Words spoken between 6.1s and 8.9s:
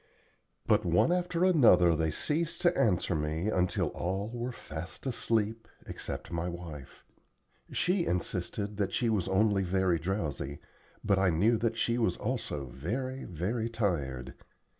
my wife. She insisted